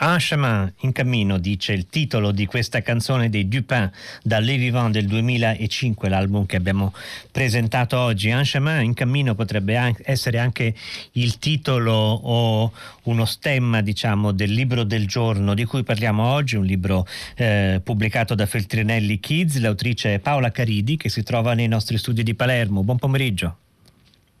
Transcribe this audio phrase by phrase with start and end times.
[0.00, 3.90] Un chemin in cammino, dice il titolo di questa canzone dei Dupin
[4.22, 6.94] da Le Vivant del 2005, l'album che abbiamo
[7.32, 8.30] presentato oggi.
[8.30, 10.72] Un chemin in cammino potrebbe essere anche
[11.12, 12.72] il titolo o
[13.04, 17.04] uno stemma, diciamo, del libro del giorno di cui parliamo oggi, un libro
[17.34, 22.34] eh, pubblicato da Feltrinelli Kids, l'autrice Paola Caridi che si trova nei nostri studi di
[22.34, 22.84] Palermo.
[22.84, 23.56] Buon pomeriggio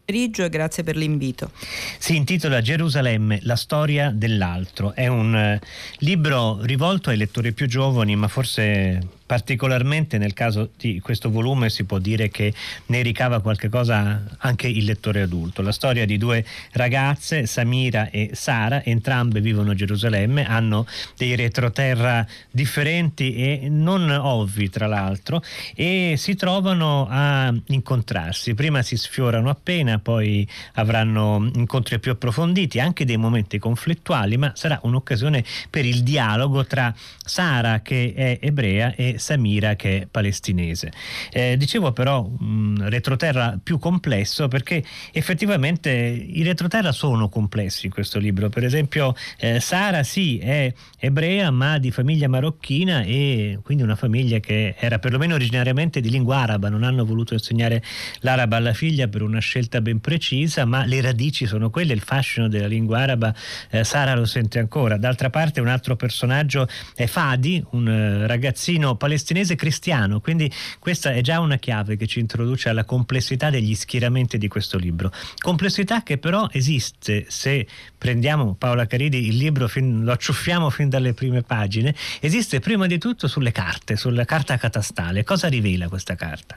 [0.08, 1.50] pomeriggio e grazie per l'invito.
[1.98, 4.94] Si intitola Gerusalemme, la storia dell'altro.
[4.94, 5.60] È un eh,
[5.98, 11.84] libro rivolto ai lettori più giovani, ma forse particolarmente nel caso di questo volume si
[11.84, 12.54] può dire che
[12.86, 15.60] ne ricava qualche cosa anche il lettore adulto.
[15.60, 20.86] La storia di due ragazze, Samira e Sara, entrambe vivono a Gerusalemme, hanno
[21.18, 25.42] dei retroterra differenti e non ovvi tra l'altro
[25.74, 28.54] e si trovano a incontrarsi.
[28.54, 34.78] Prima si sfiorano appena, poi avranno incontri più approfonditi, anche dei momenti conflittuali, ma sarà
[34.82, 40.92] un'occasione per il dialogo tra Sara che è ebrea e Samira che è palestinese.
[41.30, 44.82] Eh, dicevo però un retroterra più complesso perché
[45.12, 48.48] effettivamente i retroterra sono complessi in questo libro.
[48.48, 54.38] Per esempio eh, Sara sì è ebrea ma di famiglia marocchina e quindi una famiglia
[54.38, 57.82] che era perlomeno originariamente di lingua araba, non hanno voluto insegnare
[58.20, 62.48] l'araba alla figlia per una scelta ben precisa, ma le radici sono quelle, il fascino
[62.48, 63.34] della lingua araba
[63.70, 64.96] eh, Sara lo sente ancora.
[64.96, 71.20] D'altra parte un altro personaggio è Fadi, un eh, ragazzino palestinese cristiano, quindi questa è
[71.22, 75.10] già una chiave che ci introduce alla complessità degli schieramenti di questo libro.
[75.38, 77.66] Complessità che però esiste se
[77.96, 82.98] prendiamo Paola Caridi il libro, fin, lo acciuffiamo fin dalle prime pagine, esiste prima di
[82.98, 85.24] tutto sulle carte, sulla carta catastale.
[85.24, 86.56] Cosa rivela questa carta?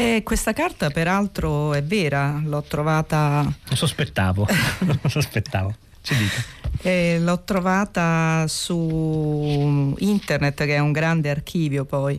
[0.00, 3.46] E questa carta peraltro è vera, l'ho trovata...
[3.70, 4.48] Sospettavo,
[5.06, 5.74] sospettavo.
[6.00, 6.42] Ci dica.
[6.80, 12.18] Eh, l'ho trovata su internet, che è un grande archivio poi,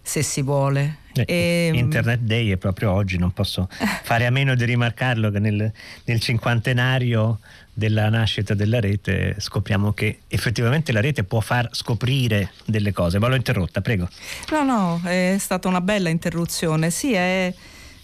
[0.00, 1.00] se si vuole.
[1.14, 3.68] Eh, Internet Day è proprio oggi, non posso
[4.02, 5.72] fare a meno di rimarcarlo che nel,
[6.04, 7.38] nel cinquantenario
[7.72, 13.18] della nascita della rete scopriamo che effettivamente la rete può far scoprire delle cose.
[13.18, 14.08] Ma l'ho interrotta, prego.
[14.50, 16.90] No, no, è stata una bella interruzione.
[16.90, 17.52] Sì, è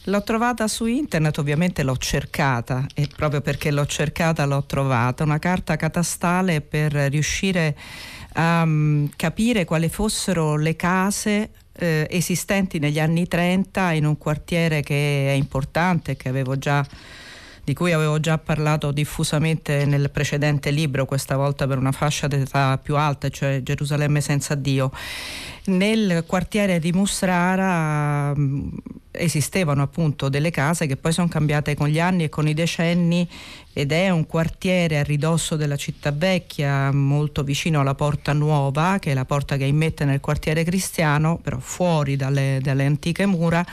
[0.04, 5.38] L'ho trovata su internet, ovviamente l'ho cercata e proprio perché l'ho cercata l'ho trovata, una
[5.38, 7.76] carta catastale per riuscire
[8.32, 14.82] a um, capire quali fossero le case eh, esistenti negli anni 30 in un quartiere
[14.82, 16.86] che è importante, che già
[17.62, 22.78] di cui avevo già parlato diffusamente nel precedente libro, questa volta per una fascia d'età
[22.78, 24.91] più alta, cioè Gerusalemme senza Dio.
[25.66, 28.34] Nel quartiere di Musrara
[29.12, 33.28] esistevano appunto delle case che poi sono cambiate con gli anni e con i decenni
[33.72, 39.12] ed è un quartiere a ridosso della città vecchia, molto vicino alla Porta Nuova, che
[39.12, 43.65] è la porta che immette nel quartiere cristiano, però fuori dalle, dalle antiche mura,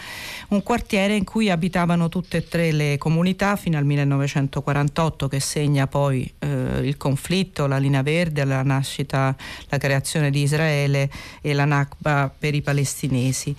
[0.49, 5.87] un quartiere in cui abitavano tutte e tre le comunità fino al 1948 che segna
[5.87, 9.35] poi eh, il conflitto, la linea verde, la nascita,
[9.67, 11.09] la creazione di Israele
[11.41, 13.55] e la Nakba per i palestinesi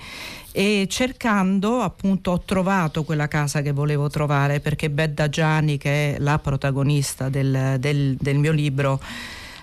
[0.58, 6.18] e cercando appunto ho trovato quella casa che volevo trovare perché Bedda Gianni che è
[6.18, 9.00] la protagonista del, del, del mio libro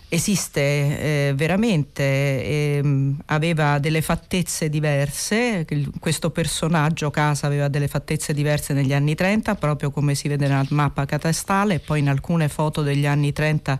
[0.07, 5.65] esiste eh, veramente, eh, aveva delle fattezze diverse,
[5.99, 10.65] questo personaggio casa aveva delle fattezze diverse negli anni 30, proprio come si vede nella
[10.69, 13.79] mappa catastale poi in alcune foto degli anni 30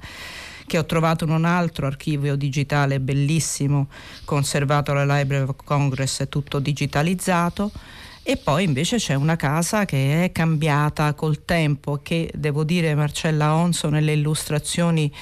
[0.66, 3.88] che ho trovato in un altro archivio digitale bellissimo
[4.26, 7.72] conservato alla Library of Congress, tutto digitalizzato.
[8.28, 13.54] E poi invece c'è una casa che è cambiata col tempo, che devo dire Marcella
[13.54, 15.14] Onso nelle illustrazioni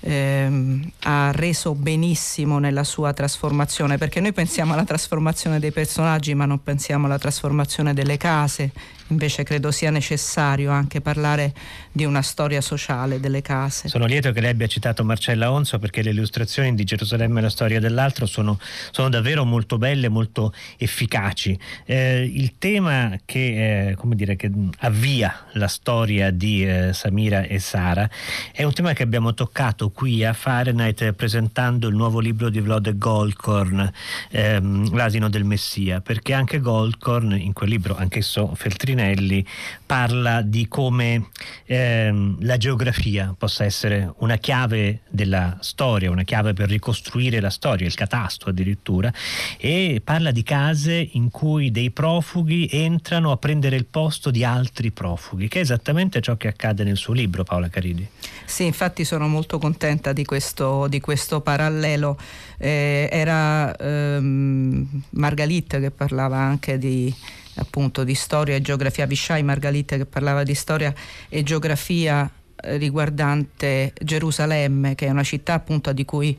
[0.00, 6.46] ehm, ha reso benissimo nella sua trasformazione, perché noi pensiamo alla trasformazione dei personaggi ma
[6.46, 8.72] non pensiamo alla trasformazione delle case
[9.10, 11.52] invece credo sia necessario anche parlare
[11.92, 13.88] di una storia sociale delle case.
[13.88, 17.50] Sono lieto che lei abbia citato Marcella Onzo perché le illustrazioni di Gerusalemme e la
[17.50, 18.58] storia dell'altro sono,
[18.90, 21.58] sono davvero molto belle, molto efficaci.
[21.84, 28.08] Eh, il tema che, eh, dire, che, avvia la storia di eh, Samira e Sara
[28.52, 32.96] è un tema che abbiamo toccato qui a Fahrenheit presentando il nuovo libro di Vlad
[32.96, 33.92] Goldkorn,
[34.30, 39.44] ehm, L'asino del Messia, perché anche Goldkorn in quel libro, anch'esso Feltrinelli,
[39.84, 41.30] parla di come
[41.64, 47.86] ehm, la geografia possa essere una chiave della storia, una chiave per ricostruire la storia,
[47.86, 49.12] il catasto addirittura,
[49.56, 54.90] e parla di case in cui dei profughi entrano a prendere il posto di altri
[54.90, 58.06] profughi, che è esattamente ciò che accade nel suo libro, Paola Caridi.
[58.44, 62.18] Sì, infatti sono molto contenta contenta di questo, di questo parallelo.
[62.58, 67.12] Eh, era ehm, Margalit che parlava anche di,
[67.54, 70.92] appunto, di storia e geografia, Vishai Margalit che parlava di storia
[71.30, 72.30] e geografia
[72.62, 76.38] eh, riguardante Gerusalemme, che è una città appunto di cui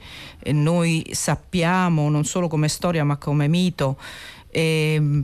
[0.51, 3.97] noi sappiamo non solo come storia ma come mito.
[4.51, 5.23] E,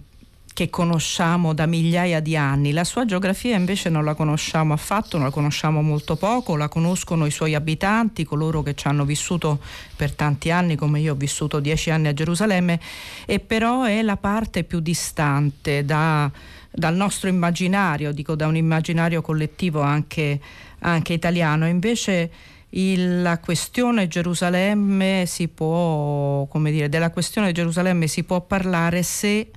[0.57, 2.71] che conosciamo da migliaia di anni.
[2.71, 7.27] La sua geografia invece non la conosciamo affatto, non la conosciamo molto poco, la conoscono
[7.27, 9.59] i suoi abitanti, coloro che ci hanno vissuto
[9.95, 12.80] per tanti anni, come io ho vissuto dieci anni a Gerusalemme,
[13.27, 16.27] e però è la parte più distante da,
[16.71, 20.39] dal nostro immaginario, dico da un immaginario collettivo anche,
[20.80, 21.68] anche italiano.
[21.68, 22.31] Invece
[22.69, 29.51] il, la questione Gerusalemme si può, come dire, della questione Gerusalemme si può parlare se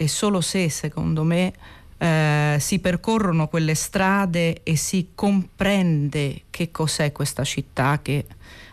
[0.00, 1.52] e solo se, secondo me,
[1.98, 8.24] eh, si percorrono quelle strade e si comprende che cos'è questa città, che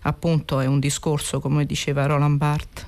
[0.03, 2.85] appunto è un discorso, come diceva Roland Barthes.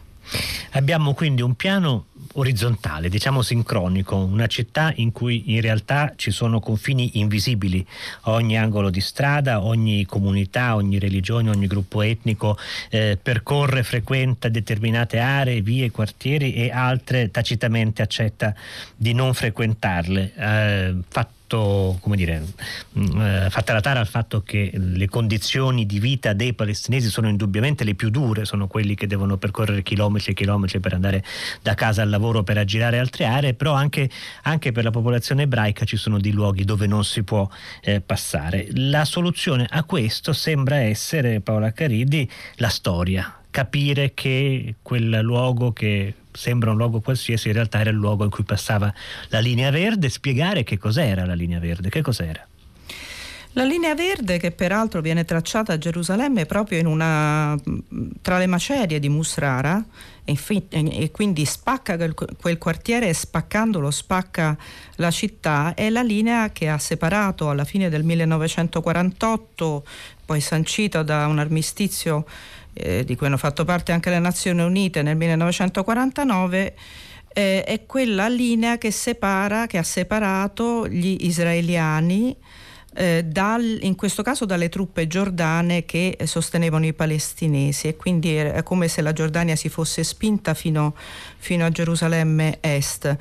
[0.71, 6.60] Abbiamo quindi un piano orizzontale, diciamo sincronico, una città in cui in realtà ci sono
[6.60, 7.86] confini invisibili,
[8.24, 12.57] ogni angolo di strada, ogni comunità, ogni religione, ogni gruppo etnico
[12.89, 18.54] eh, percorre, frequenta determinate aree, vie, quartieri e altre tacitamente accetta
[18.95, 20.33] di non frequentarle.
[20.36, 20.95] Eh,
[21.50, 22.44] come dire,
[22.98, 27.27] mm, eh, fatta la tara al fatto che le condizioni di vita dei palestinesi sono
[27.27, 31.24] indubbiamente le più dure, sono quelli che devono percorrere chilometri e chilometri per andare
[31.62, 34.10] da casa al lavoro per aggirare altre aree, però anche,
[34.44, 37.48] anche per la popolazione ebraica ci sono dei luoghi dove non si può
[37.82, 38.68] eh, passare.
[38.74, 46.16] La soluzione a questo sembra essere, Paola Caridi, la storia, capire che quel luogo che
[46.32, 48.94] sembra un luogo qualsiasi, in realtà era il luogo in cui passava
[49.30, 52.46] la linea verde, spiegare che cos'era la linea verde, che cos'era.
[53.54, 57.57] La linea verde, che peraltro viene tracciata a Gerusalemme proprio una,
[58.22, 59.84] tra le macerie di Musrara,
[60.24, 64.56] e, fi, e quindi spacca quel, quel, quartiere e spaccandolo spacca
[64.98, 69.84] la città, è la linea che ha separato alla fine del 1948,
[70.25, 72.25] poi sancita da un armistizio
[72.74, 76.75] eh, di cui hanno fatto parte anche le Nazioni Unite nel 1949,
[77.34, 82.36] eh, è quella linea che separa, che ha separato gli israeliani
[82.95, 88.63] eh, dal, in questo caso dalle truppe giordane che sostenevano i palestinesi e quindi è
[88.63, 90.95] come se la Giordania si fosse spinta fino,
[91.38, 93.18] fino a Gerusalemme Est.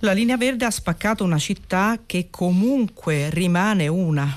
[0.00, 4.36] La linea verde ha spaccato una città che comunque rimane una,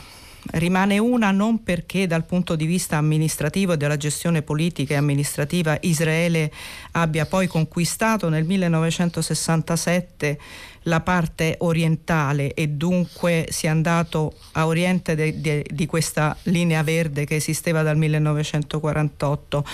[0.53, 5.77] rimane una non perché dal punto di vista amministrativo e della gestione politica e amministrativa
[5.81, 6.51] Israele
[6.91, 10.39] abbia poi conquistato nel 1967
[10.83, 17.25] la parte orientale e dunque sia andato a oriente de, de, di questa linea verde
[17.25, 19.65] che esisteva dal 1948.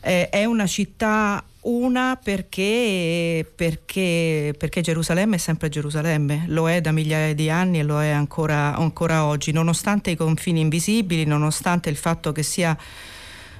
[0.00, 6.92] Eh, è una città una perché, perché, perché, Gerusalemme è sempre Gerusalemme, lo è da
[6.92, 11.96] migliaia di anni e lo è ancora, ancora oggi, nonostante i confini invisibili, nonostante il
[11.96, 12.76] fatto che sia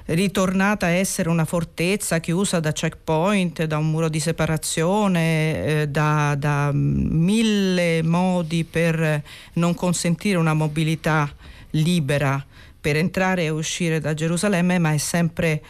[0.05, 6.35] ritornata a essere una fortezza chiusa da checkpoint, da un muro di separazione, eh, da,
[6.35, 9.21] da, mille modi per
[9.53, 11.31] non consentire una mobilità
[11.71, 12.43] libera
[12.81, 15.61] per entrare e uscire da Gerusalemme, ma è sempre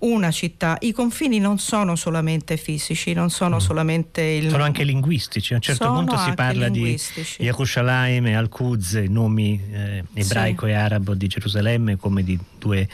[0.00, 0.76] una città.
[0.80, 3.58] I confini non sono solamente fisici, non sono mm.
[3.58, 4.50] solamente il...
[4.50, 5.52] Sono anche linguistici.
[5.52, 6.98] A un certo punto si parla di
[7.38, 10.72] Yerushalayim e Al-Quds, nomi eh, ebraico sì.
[10.72, 12.88] e arabo di Gerusalemme, come di due,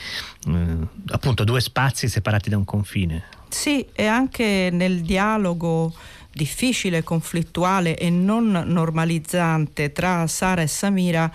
[0.46, 0.76] eh,
[1.08, 3.24] appunto, due spazi separati da un confine.
[3.48, 5.94] Sì, e anche nel dialogo
[6.32, 11.32] difficile, conflittuale e non normalizzante tra Sara e Samira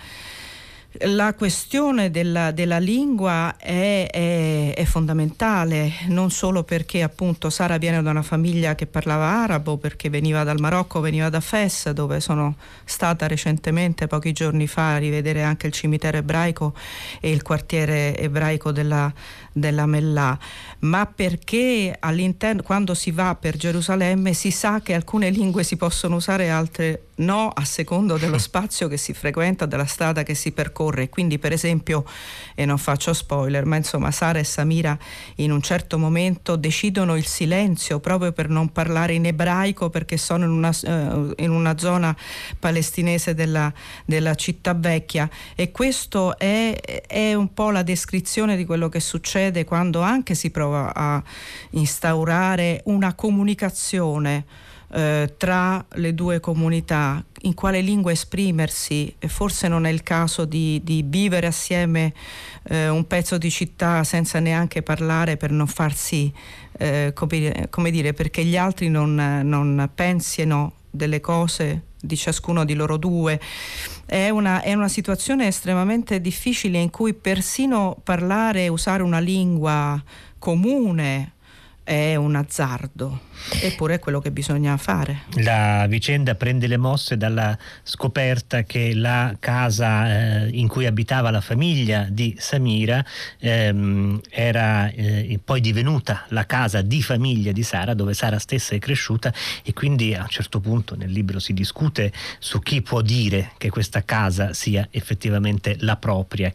[0.99, 8.01] la questione della, della lingua è, è, è, fondamentale, non solo perché appunto Sara viene
[8.01, 12.55] da una famiglia che parlava arabo, perché veniva dal Marocco, veniva da Fes, dove sono
[12.83, 16.73] stata recentemente, pochi giorni fa, a rivedere anche il cimitero ebraico
[17.21, 19.11] e il quartiere ebraico della,
[19.51, 20.37] della Mellà,
[20.79, 26.15] ma perché all'interno, quando si va per Gerusalemme si sa che alcune lingue si possono
[26.15, 30.51] usare e altre no, a secondo dello spazio che si frequenta, della strada che si
[30.53, 31.09] percorre.
[31.09, 32.03] Quindi, per esempio,
[32.55, 34.97] e non faccio spoiler, ma insomma, Sara e Samira
[35.35, 40.45] in un certo momento decidono il silenzio proprio per non parlare in ebraico perché sono
[40.45, 42.15] in una, uh, in una zona
[42.57, 43.71] palestinese della,
[44.05, 45.29] della, città vecchia.
[45.55, 50.51] E questo è, è un po' la descrizione di quello che succede quando anche si
[50.51, 51.23] prova a
[51.71, 54.45] instaurare una comunicazione
[54.93, 60.81] eh, tra le due comunità, in quale lingua esprimersi, forse non è il caso di,
[60.83, 62.13] di vivere assieme
[62.63, 66.31] eh, un pezzo di città senza neanche parlare per non farsi,
[66.77, 72.73] eh, come, come, dire, perché gli altri non, non pensino delle cose di ciascuno di
[72.73, 73.39] loro due.
[74.11, 80.03] È una, è una, situazione estremamente difficile in cui persino parlare e usare una lingua
[80.37, 81.35] comune
[81.83, 83.21] è un azzardo,
[83.59, 85.23] eppure è quello che bisogna fare.
[85.41, 91.41] La vicenda prende le mosse dalla scoperta che la casa eh, in cui abitava la
[91.41, 93.03] famiglia di Samira
[93.39, 98.79] ehm, era eh, poi divenuta la casa di famiglia di Sara, dove Sara stessa è
[98.79, 99.33] cresciuta
[99.63, 103.69] e quindi a un certo punto nel libro si discute su chi può dire che
[103.69, 106.53] questa casa sia effettivamente la propria,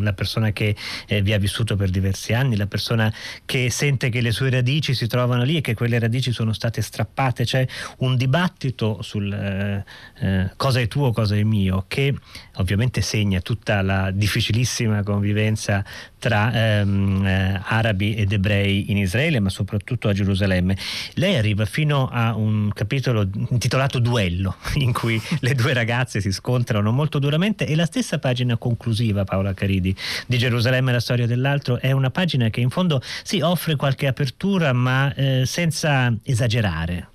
[0.00, 3.12] la persona che eh, vi ha vissuto per diversi anni, la persona
[3.44, 6.52] che sente che le sue radici radici si trovano lì e che quelle radici sono
[6.52, 7.44] state strappate.
[7.44, 7.66] C'è
[7.98, 9.84] un dibattito sul eh,
[10.20, 12.14] eh, cosa è tuo, cosa è mio, che
[12.56, 15.82] ovviamente segna tutta la difficilissima convivenza
[16.18, 20.76] tra ehm, eh, arabi ed ebrei in Israele, ma soprattutto a Gerusalemme.
[21.14, 26.90] Lei arriva fino a un capitolo intitolato Duello, in cui le due ragazze si scontrano
[26.90, 29.94] molto duramente e la stessa pagina conclusiva, Paola Caridi,
[30.26, 34.57] di Gerusalemme la storia dell'altro, è una pagina che in fondo si offre qualche apertura,
[34.72, 37.08] ma eh, senza esagerare.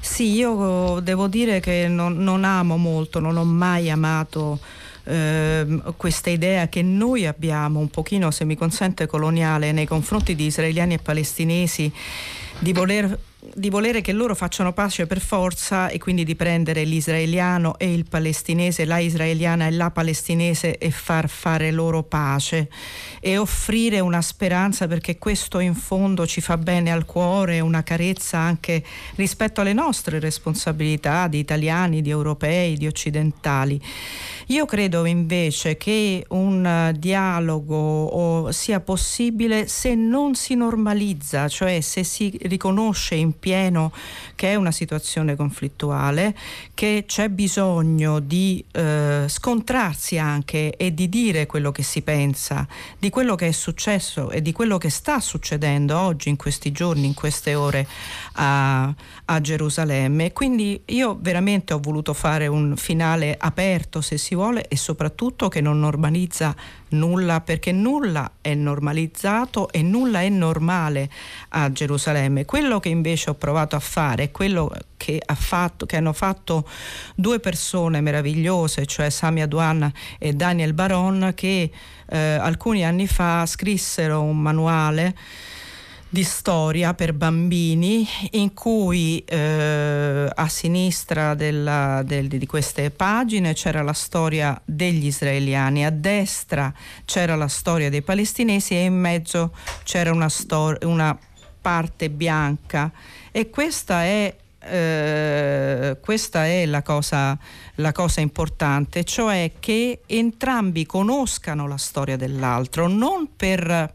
[0.00, 4.58] Sì, io devo dire che non, non amo molto, non ho mai amato
[5.04, 10.46] eh, questa idea che noi abbiamo un pochino, se mi consente, coloniale nei confronti di
[10.46, 11.92] israeliani e palestinesi
[12.58, 13.18] di voler
[13.54, 18.06] di volere che loro facciano pace per forza e quindi di prendere l'israeliano e il
[18.08, 22.68] palestinese, la israeliana e la palestinese e far fare loro pace
[23.20, 28.38] e offrire una speranza perché questo in fondo ci fa bene al cuore, una carezza
[28.38, 28.82] anche
[29.16, 33.80] rispetto alle nostre responsabilità di italiani, di europei, di occidentali.
[34.46, 42.38] Io credo invece che un dialogo sia possibile se non si normalizza, cioè se si
[42.42, 43.92] riconosce in pieno
[44.34, 46.34] che è una situazione conflittuale,
[46.74, 52.66] che c'è bisogno di eh, scontrarsi anche e di dire quello che si pensa,
[52.98, 57.06] di quello che è successo e di quello che sta succedendo oggi, in questi giorni,
[57.06, 57.86] in queste ore
[58.34, 58.92] a,
[59.24, 60.32] a Gerusalemme.
[60.32, 65.60] Quindi io veramente ho voluto fare un finale aperto, se si vuole, e soprattutto che
[65.60, 66.54] non normalizza
[66.90, 71.10] nulla, perché nulla è normalizzato e nulla è normale
[71.50, 72.44] a Gerusalemme.
[72.44, 76.68] Quello che invece ho provato a fare è quello che, fatto, che hanno fatto
[77.14, 81.70] due persone meravigliose, cioè Samia Duan e Daniel Baron, che
[82.10, 85.14] eh, alcuni anni fa scrissero un manuale
[86.10, 93.82] di storia per bambini in cui eh, a sinistra della, del, di queste pagine c'era
[93.82, 96.72] la storia degli israeliani, a destra
[97.04, 101.16] c'era la storia dei palestinesi e in mezzo c'era una, stor- una
[101.60, 102.90] parte bianca.
[103.30, 107.38] E questa è eh, questa è la cosa,
[107.76, 113.94] la cosa, importante, cioè che entrambi conoscano la storia dell'altro, non per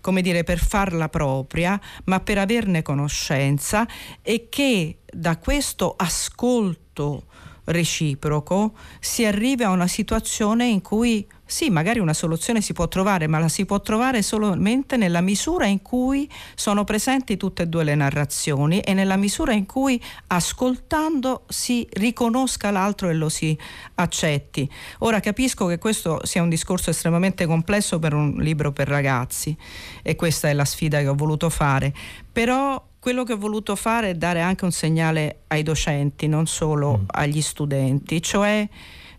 [0.00, 3.86] come dire, per farla propria, ma per averne conoscenza
[4.22, 7.24] e che da questo ascolto
[7.68, 13.26] reciproco si arriva a una situazione in cui sì, magari una soluzione si può trovare,
[13.26, 17.84] ma la si può trovare solamente nella misura in cui sono presenti tutte e due
[17.84, 23.56] le narrazioni e nella misura in cui ascoltando si riconosca l'altro e lo si
[23.94, 24.70] accetti.
[24.98, 29.56] Ora capisco che questo sia un discorso estremamente complesso per un libro per ragazzi
[30.02, 31.94] e questa è la sfida che ho voluto fare,
[32.30, 36.98] però quello che ho voluto fare è dare anche un segnale ai docenti, non solo
[36.98, 37.04] mm.
[37.06, 38.68] agli studenti, cioè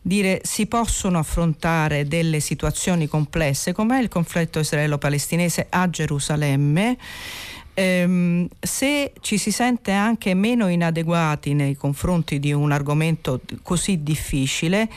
[0.02, 6.98] dire si possono affrontare delle situazioni complesse come il conflitto israelo-palestinese a Gerusalemme
[7.80, 14.90] ehm, se ci si sente anche meno inadeguati nei confronti di un argomento così difficile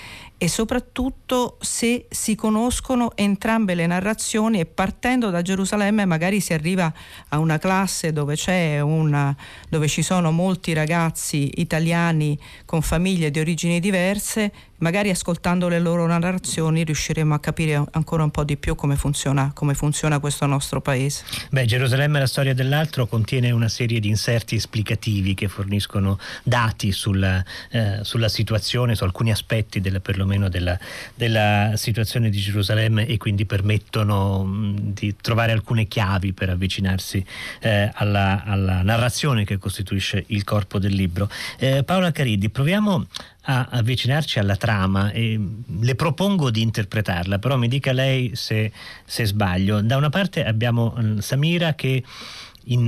[0.43, 6.93] e soprattutto se si conoscono entrambe le narrazioni e partendo da Gerusalemme magari si arriva
[7.29, 8.35] a una classe dove,
[8.83, 9.37] una,
[9.69, 16.07] dove ci sono molti ragazzi italiani con famiglie di origini diverse magari ascoltando le loro
[16.07, 20.81] narrazioni riusciremo a capire ancora un po' di più come funziona, come funziona questo nostro
[20.81, 21.25] paese.
[21.51, 27.43] Beh, Gerusalemme la storia dell'altro contiene una serie di inserti esplicativi che forniscono dati sulla,
[27.71, 30.79] eh, sulla situazione, su alcuni aspetti della perlomeno della,
[31.15, 37.25] della situazione di Gerusalemme e quindi permettono mh, di trovare alcune chiavi per avvicinarsi
[37.61, 41.31] eh, alla, alla, narrazione che costituisce il corpo del libro.
[41.59, 43.07] Eh, Paola Caridi, proviamo
[43.45, 45.41] a avvicinarci alla trama e
[45.81, 48.71] le propongo di interpretarla, però mi dica lei se,
[49.05, 49.81] se sbaglio.
[49.81, 52.03] Da una parte abbiamo mm, Samira che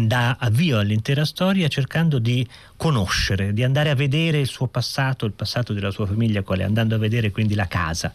[0.07, 5.33] dà avvio all'intera storia cercando di conoscere, di andare a vedere il suo passato, il
[5.33, 8.13] passato della sua famiglia, quale andando a vedere quindi la casa.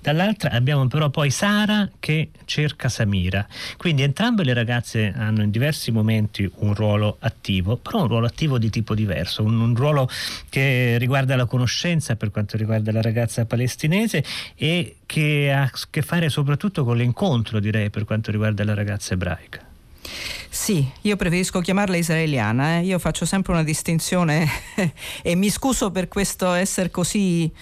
[0.00, 3.46] Dall'altra abbiamo però poi Sara che cerca Samira.
[3.76, 8.58] Quindi entrambe le ragazze hanno in diversi momenti un ruolo attivo, però un ruolo attivo
[8.58, 10.08] di tipo diverso, un, un ruolo
[10.48, 16.02] che riguarda la conoscenza per quanto riguarda la ragazza palestinese e che ha a che
[16.02, 19.64] fare soprattutto con l'incontro, direi, per quanto riguarda la ragazza ebraica.
[20.56, 22.84] Sì, io preferisco chiamarla israeliana, eh.
[22.84, 24.48] io faccio sempre una distinzione
[25.22, 27.52] e mi scuso per questo essere così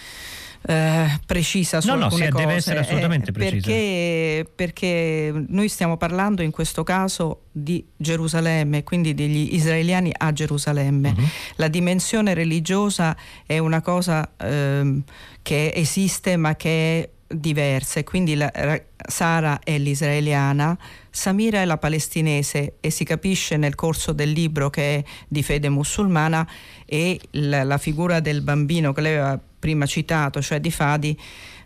[0.63, 2.45] eh, precisa su no, no, sì, cose.
[2.45, 3.67] deve essere assolutamente eh, precisa.
[3.67, 11.15] Perché, perché noi stiamo parlando in questo caso di Gerusalemme, quindi degli israeliani a Gerusalemme.
[11.17, 11.29] Uh-huh.
[11.57, 15.03] La dimensione religiosa è una cosa eh,
[15.43, 18.51] che esiste ma che è diversa e quindi la,
[18.97, 20.77] Sara è l'israeliana,
[21.11, 25.69] Samira è la palestinese e si capisce nel corso del libro che è di fede
[25.69, 26.49] musulmana
[26.85, 31.19] e la, la figura del bambino che lei aveva prima citato, cioè di Fadi,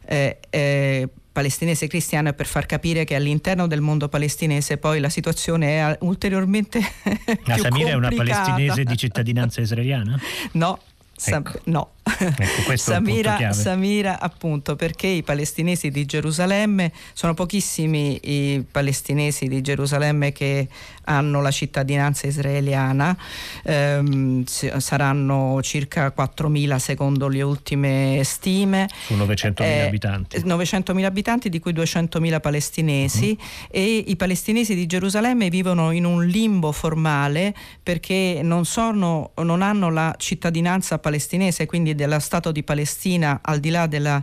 [0.07, 5.79] eh, eh, palestinese cristiana per far capire che all'interno del mondo palestinese poi la situazione
[5.79, 6.81] è ulteriormente
[7.45, 10.19] La Samira è una palestinese di cittadinanza israeliana?
[10.53, 10.81] No,
[11.25, 11.61] Ecco.
[11.65, 11.91] no.
[12.19, 20.33] Ecco, Samira, Samira, appunto, perché i palestinesi di Gerusalemme sono pochissimi i palestinesi di Gerusalemme
[20.33, 20.69] che
[21.09, 23.17] hanno la cittadinanza israeliana,
[23.65, 28.89] ehm, saranno circa 4.000 secondo le ultime stime.
[29.07, 30.39] Su 900.000 eh, abitanti.
[30.39, 33.67] 900.000 abitanti, di cui 200.000 palestinesi uh-huh.
[33.71, 39.91] e i palestinesi di Gerusalemme vivono in un limbo formale perché non, sono, non hanno
[39.91, 44.23] la cittadinanza palestinese, quindi dello Stato di Palestina al di là della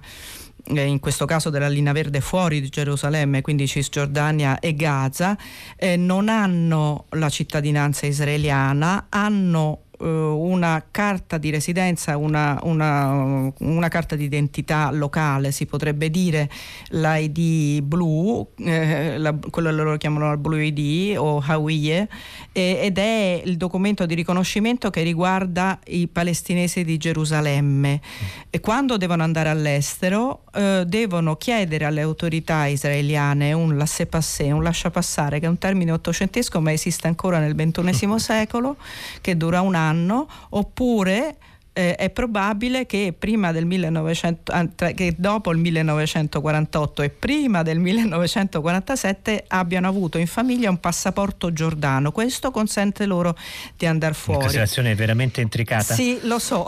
[0.68, 5.38] eh, in questo caso della linea verde fuori di Gerusalemme, quindi Cisgiordania e Gaza,
[5.76, 14.16] eh, non hanno la cittadinanza israeliana, hanno una carta di residenza, una, una, una, carta
[14.16, 16.50] di identità locale, si potrebbe dire
[16.90, 22.10] l'ID blu, eh, la, quello loro chiamano il Blue ID o Hawiye,
[22.52, 28.02] eh, ed è il documento di riconoscimento che riguarda i palestinesi di Gerusalemme.
[28.50, 35.40] E quando devono andare all'estero eh, devono chiedere alle autorità israeliane un laissez-passer, un lasciapassare,
[35.40, 38.76] che è un termine ottocentesco ma esiste ancora nel XXI secolo,
[39.22, 41.38] che dura un anno anno oppure
[41.78, 44.54] eh, è probabile che, prima del 1900,
[44.96, 52.14] che dopo il 1948 e prima del 1947 abbiano avuto in famiglia un passaporto giordano.
[52.14, 53.36] Questo consente loro
[53.76, 54.44] di andare fuori.
[54.44, 55.94] La situazione veramente intricata.
[55.94, 56.66] Sì, lo so.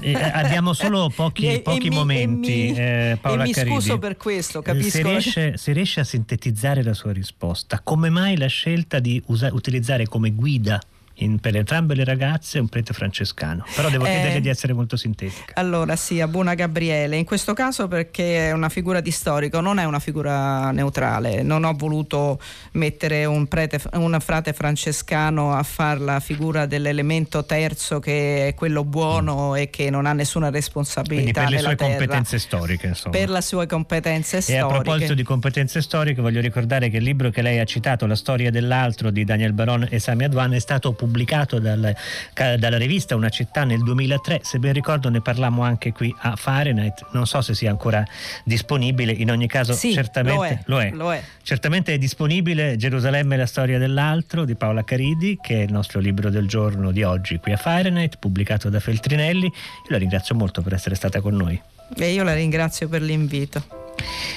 [0.00, 2.70] Eh, abbiamo solo pochi, e, pochi e momenti.
[2.70, 3.74] Mi, eh, Paola e mi Caridi.
[3.74, 4.90] scuso per questo, capisco.
[4.90, 9.48] Se riesce, se riesce, a sintetizzare la sua risposta, come mai la scelta di usa,
[9.52, 10.80] utilizzare come guida
[11.18, 13.64] in, per entrambe le ragazze un prete francescano.
[13.74, 15.52] Però devo eh, chiederle di essere molto sintetica.
[15.54, 19.84] Allora sì, Buona Gabriele, in questo caso perché è una figura di storico, non è
[19.84, 21.42] una figura neutrale.
[21.42, 22.40] Non ho voluto
[22.72, 28.84] mettere un, prete, un frate francescano a fare la figura dell'elemento terzo che è quello
[28.84, 29.56] buono mm.
[29.56, 31.14] e che non ha nessuna responsabilità.
[31.14, 31.96] Quindi per le sue terra.
[31.96, 32.86] competenze storiche.
[32.88, 33.16] Insomma.
[33.16, 34.64] Per le sue competenze e storiche.
[34.64, 38.06] E a proposito di competenze storiche voglio ricordare che il libro che lei ha citato,
[38.06, 41.94] La storia dell'altro di Daniel Baron e Sami Adwan, è stato pubblicato pubblicato dal,
[42.34, 47.06] dalla rivista Una città nel 2003, se ben ricordo ne parlammo anche qui a Fahrenheit,
[47.12, 48.04] non so se sia ancora
[48.44, 50.90] disponibile, in ogni caso sì, certamente lo è, lo, è.
[50.90, 51.22] lo è.
[51.42, 56.28] Certamente è disponibile Gerusalemme la storia dell'altro di Paola Caridi, che è il nostro libro
[56.28, 59.46] del giorno di oggi qui a Fahrenheit, pubblicato da Feltrinelli.
[59.46, 61.60] Io la ringrazio molto per essere stata con noi.
[61.96, 63.87] E io la ringrazio per l'invito.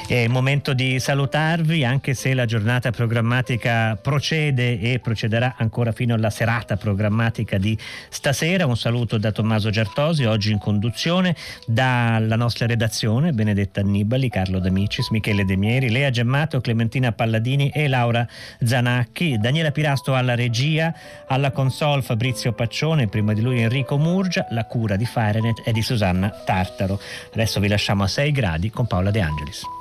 [0.08, 6.13] È il momento di salutarvi, anche se la giornata programmatica procede e procederà ancora fino
[6.13, 7.78] alla serata programmatica di
[8.10, 8.65] stasera.
[8.65, 15.10] Un saluto da Tommaso Giartosi, oggi in conduzione, dalla nostra redazione, Benedetta Annibali, Carlo D'Amicis,
[15.10, 18.28] Michele De Mieri, Lea Gemmato, Clementina Palladini e Laura
[18.62, 20.93] Zanacchi, Daniela Pirasto alla regia,
[21.28, 25.82] alla console Fabrizio Paccione, prima di lui Enrico Murgia, la cura di Fahrenheit è di
[25.82, 27.00] Susanna Tartaro.
[27.34, 29.50] Adesso vi lasciamo a 6 gradi con Paola De Angeli.
[29.51, 29.80] Peace.